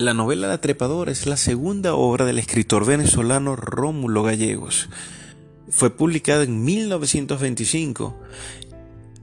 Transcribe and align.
La 0.00 0.14
novela 0.14 0.48
La 0.48 0.62
Trepadora 0.62 1.12
es 1.12 1.26
la 1.26 1.36
segunda 1.36 1.92
obra 1.92 2.24
del 2.24 2.38
escritor 2.38 2.86
venezolano 2.86 3.54
Rómulo 3.54 4.22
Gallegos. 4.22 4.88
Fue 5.68 5.94
publicada 5.94 6.44
en 6.44 6.64
1925, 6.64 8.18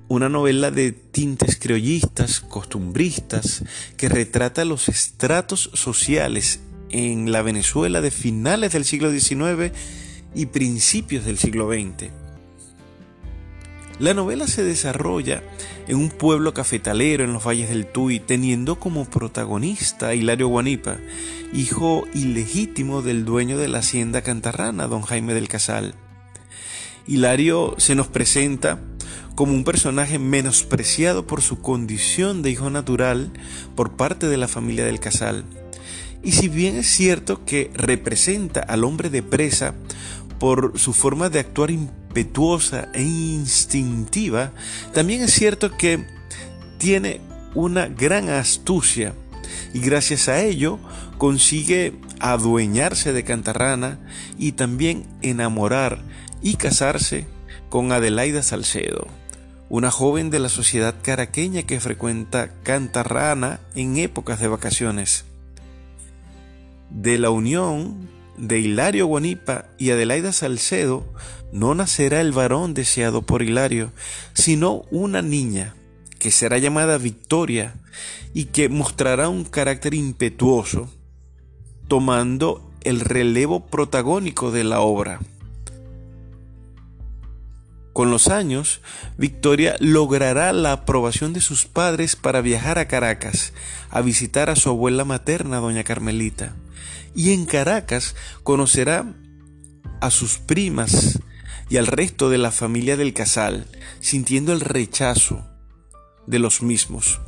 una 0.08 0.30
novela 0.30 0.70
de 0.70 0.92
tintes 0.92 1.58
criollistas, 1.58 2.42
costumbristas, 2.42 3.64
que 3.98 4.08
retrata 4.08 4.66
los 4.66 4.88
estratos 4.88 5.72
sociales 5.74 6.60
en 6.92 7.32
la 7.32 7.42
Venezuela 7.42 8.00
de 8.00 8.12
finales 8.12 8.74
del 8.74 8.86
siglo 8.86 9.10
XIX 9.10 9.76
y 10.36 10.46
principios 10.46 11.26
del 11.26 11.40
siglo 11.40 11.72
XX. 11.72 12.27
La 14.00 14.14
novela 14.14 14.46
se 14.46 14.64
desarrolla 14.64 15.42
en 15.88 15.98
un 15.98 16.10
pueblo 16.10 16.54
cafetalero 16.54 17.24
en 17.24 17.34
los 17.34 17.44
valles 17.44 17.70
del 17.70 17.88
Tuy, 17.88 18.20
teniendo 18.20 18.80
como 18.80 19.06
protagonista 19.06 20.10
a 20.10 20.16
Hilario 20.16 20.50
Guanipa, 20.50 20.98
hijo 21.52 22.06
ilegítimo 22.14 23.02
del 23.02 23.26
dueño 23.26 23.58
de 23.58 23.68
la 23.68 23.80
hacienda 23.80 24.22
cantarrana, 24.22 24.88
don 24.88 25.02
Jaime 25.02 25.34
del 25.34 25.48
Casal. 25.48 25.96
Hilario 27.08 27.74
se 27.80 27.96
nos 27.96 28.08
presenta 28.08 28.80
como 29.34 29.54
un 29.54 29.64
personaje 29.64 30.20
menospreciado 30.20 31.26
por 31.26 31.42
su 31.42 31.62
condición 31.62 32.44
de 32.44 32.52
hijo 32.52 32.70
natural 32.70 33.32
por 33.76 33.96
parte 33.96 34.28
de 34.28 34.38
la 34.38 34.48
familia 34.48 34.86
del 34.86 35.00
Casal. 35.00 35.44
Y 36.24 36.34
si 36.34 36.50
bien 36.50 36.76
es 36.76 36.88
cierto 36.88 37.46
que 37.46 37.72
representa 37.74 38.60
al 38.60 38.84
hombre 38.84 39.10
de 39.10 39.24
presa 39.24 39.74
por 40.40 40.78
su 40.78 40.94
forma 40.94 41.30
de 41.30 41.40
actuar 41.40 41.72
impetuosa 42.18 42.90
e 42.94 43.04
instintiva, 43.04 44.52
también 44.92 45.22
es 45.22 45.34
cierto 45.34 45.78
que 45.78 46.04
tiene 46.80 47.22
una 47.54 47.88
gran 47.88 48.30
astucia 48.30 49.14
y 49.72 49.80
gracias 49.80 50.28
a 50.28 50.42
ello 50.42 50.80
consigue 51.20 51.94
adueñarse 52.20 53.14
de 53.14 53.24
Cantarrana 53.24 54.00
y 54.40 54.54
también 54.54 55.06
enamorar 55.22 56.00
y 56.42 56.56
casarse 56.56 57.28
con 57.70 57.92
Adelaida 57.92 58.42
Salcedo, 58.42 59.08
una 59.70 59.92
joven 59.92 60.32
de 60.32 60.40
la 60.40 60.50
sociedad 60.50 60.96
caraqueña 61.04 61.64
que 61.64 61.80
frecuenta 61.80 62.50
Cantarrana 62.64 63.60
en 63.76 63.98
épocas 63.98 64.40
de 64.40 64.48
vacaciones. 64.48 65.26
De 66.90 67.20
la 67.20 67.30
unión 67.30 68.10
de 68.38 68.60
Hilario 68.60 69.08
Guanipa 69.08 69.66
y 69.78 69.92
Adelaida 69.92 70.32
Salcedo 70.32 71.06
no 71.52 71.76
nacerá 71.76 72.22
el 72.22 72.32
varón 72.32 72.74
deseado 72.74 73.22
por 73.24 73.42
Hilario, 73.42 73.92
sino 74.34 74.84
una 74.92 75.22
niña 75.22 75.76
que 76.20 76.32
será 76.32 76.58
llamada 76.58 76.98
Victoria 76.98 77.76
y 78.34 78.46
que 78.46 78.70
mostrará 78.70 79.30
un 79.30 79.44
carácter 79.44 79.94
impetuoso, 79.94 80.90
tomando 81.88 82.72
el 82.82 83.00
relevo 83.00 83.66
protagónico 83.66 84.52
de 84.52 84.64
la 84.64 84.82
obra. 84.82 85.20
Con 87.98 88.12
los 88.12 88.28
años, 88.28 88.82
Victoria 89.18 89.76
logrará 89.80 90.54
la 90.54 90.72
aprobación 90.72 91.34
de 91.34 91.42
sus 91.42 91.66
padres 91.66 92.16
para 92.16 92.42
viajar 92.42 92.78
a 92.78 92.88
Caracas 92.88 93.54
a 93.90 94.02
visitar 94.02 94.52
a 94.52 94.56
su 94.56 94.70
abuela 94.70 95.04
materna, 95.04 95.58
doña 95.58 95.84
Carmelita 95.84 96.54
y 97.16 97.34
en 97.34 97.48
Caracas 97.48 98.16
conocerá 98.44 99.16
a 100.00 100.12
sus 100.12 100.38
primas 100.38 101.18
y 101.70 101.78
al 101.78 101.88
resto 101.88 102.30
de 102.30 102.38
la 102.38 102.52
familia 102.52 102.98
del 102.98 103.16
casal, 103.16 103.66
sintiendo 104.00 104.54
el 104.54 104.62
rechazo 104.62 105.48
de 106.28 106.38
los 106.38 106.62
mismos. 106.62 107.20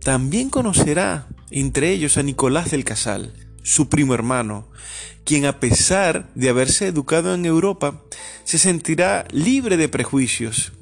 También 0.00 0.48
conocerá 0.48 1.28
entre 1.50 1.90
ellos 1.90 2.16
a 2.16 2.22
Nicolás 2.22 2.70
del 2.70 2.84
Casal, 2.84 3.34
su 3.62 3.88
primo 3.88 4.14
hermano, 4.14 4.68
quien 5.24 5.46
a 5.46 5.60
pesar 5.60 6.28
de 6.34 6.48
haberse 6.48 6.86
educado 6.86 7.34
en 7.34 7.46
Europa, 7.46 8.02
se 8.44 8.58
sentirá 8.58 9.26
libre 9.30 9.76
de 9.76 9.88
prejuicios 9.88 10.72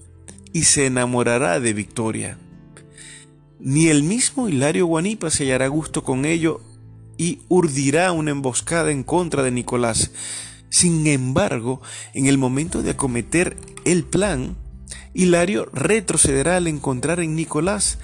y 0.52 0.64
se 0.64 0.86
enamorará 0.86 1.60
de 1.60 1.72
Victoria. 1.72 2.38
Ni 3.58 3.88
el 3.88 4.02
mismo 4.02 4.48
Hilario 4.48 4.86
Guanipa 4.86 5.30
se 5.30 5.44
hallará 5.44 5.69
gusto 5.69 6.02
con 6.02 6.24
ello 6.24 6.62
y 7.19 7.40
urdirá 7.48 8.12
una 8.12 8.30
emboscada 8.30 8.90
en 8.90 9.02
contra 9.02 9.42
de 9.42 9.50
Nicolás. 9.50 10.10
Sin 10.70 11.06
embargo, 11.06 11.82
en 12.14 12.26
el 12.26 12.38
momento 12.38 12.82
de 12.82 12.92
acometer 12.92 13.58
el 13.84 14.04
plan, 14.04 14.56
Hilario 15.12 15.69
retrocederá 15.72 16.56
al 16.56 16.66
encontrar 16.69 17.20
en 17.20 17.34
Nicolás 17.34 17.98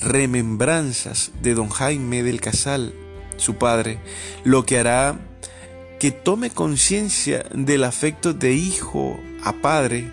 remembranzas 0.00 1.30
de 1.42 1.54
don 1.54 1.68
Jaime 1.68 2.22
del 2.22 2.40
Casal, 2.40 2.94
su 3.36 3.56
padre, 3.56 3.98
lo 4.44 4.64
que 4.64 4.78
hará 4.78 5.18
que 5.98 6.10
tome 6.10 6.50
conciencia 6.50 7.46
del 7.54 7.84
afecto 7.84 8.34
de 8.34 8.52
hijo 8.52 9.18
a 9.42 9.52
padre, 9.54 10.10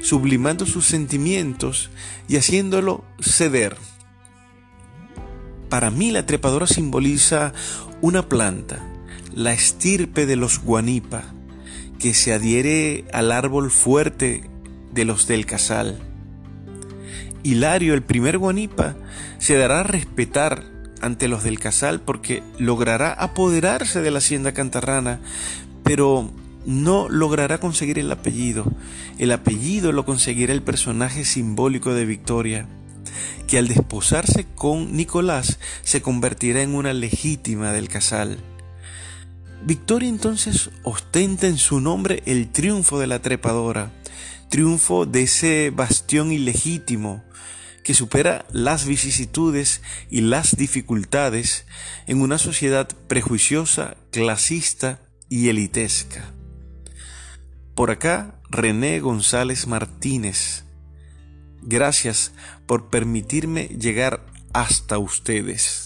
sublimando 0.00 0.66
sus 0.66 0.86
sentimientos 0.86 1.90
y 2.28 2.36
haciéndolo 2.36 3.04
ceder. 3.20 3.76
Para 5.68 5.90
mí 5.90 6.10
la 6.10 6.24
trepadora 6.24 6.66
simboliza 6.66 7.52
una 8.00 8.28
planta, 8.28 8.82
la 9.34 9.52
estirpe 9.52 10.26
de 10.26 10.36
los 10.36 10.62
guanipa, 10.62 11.24
que 11.98 12.14
se 12.14 12.32
adhiere 12.32 13.04
al 13.12 13.32
árbol 13.32 13.70
fuerte 13.70 14.48
de 14.92 15.04
los 15.04 15.26
del 15.26 15.44
casal. 15.44 15.98
Hilario, 17.42 17.94
el 17.94 18.02
primer 18.02 18.38
guanipa, 18.38 18.96
se 19.38 19.56
dará 19.56 19.80
a 19.80 19.84
respetar 19.84 20.64
ante 21.00 21.28
los 21.28 21.44
del 21.44 21.58
casal 21.58 22.00
porque 22.00 22.42
logrará 22.58 23.12
apoderarse 23.12 24.00
de 24.00 24.10
la 24.10 24.18
hacienda 24.18 24.52
cantarrana, 24.52 25.20
pero 25.82 26.30
no 26.64 27.08
logrará 27.08 27.58
conseguir 27.58 27.98
el 27.98 28.10
apellido. 28.10 28.70
El 29.18 29.32
apellido 29.32 29.92
lo 29.92 30.04
conseguirá 30.04 30.52
el 30.52 30.62
personaje 30.62 31.24
simbólico 31.24 31.94
de 31.94 32.04
Victoria 32.04 32.66
que 33.46 33.58
al 33.58 33.68
desposarse 33.68 34.46
con 34.54 34.96
Nicolás 34.96 35.58
se 35.82 36.02
convertirá 36.02 36.62
en 36.62 36.74
una 36.74 36.92
legítima 36.92 37.72
del 37.72 37.88
casal. 37.88 38.38
Victoria 39.64 40.08
entonces 40.08 40.70
ostenta 40.82 41.46
en 41.46 41.58
su 41.58 41.80
nombre 41.80 42.22
el 42.26 42.50
triunfo 42.50 42.98
de 42.98 43.06
la 43.06 43.20
trepadora, 43.20 43.92
triunfo 44.48 45.06
de 45.06 45.22
ese 45.22 45.70
bastión 45.74 46.32
ilegítimo 46.32 47.22
que 47.86 47.94
supera 47.94 48.44
las 48.50 48.84
vicisitudes 48.84 49.80
y 50.10 50.20
las 50.22 50.56
dificultades 50.56 51.66
en 52.08 52.20
una 52.20 52.36
sociedad 52.36 52.88
prejuiciosa, 53.06 53.96
clasista 54.10 54.98
y 55.28 55.50
elitesca. 55.50 56.32
Por 57.76 57.92
acá, 57.92 58.40
René 58.50 58.98
González 58.98 59.68
Martínez, 59.68 60.64
Gracias 61.62 62.32
por 62.66 62.90
permitirme 62.90 63.68
llegar 63.68 64.26
hasta 64.52 64.98
ustedes. 64.98 65.85